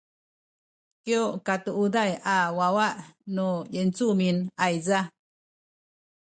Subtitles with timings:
[1.03, 2.87] kyu katuuday a wawa
[3.35, 4.99] nu yincumin ayza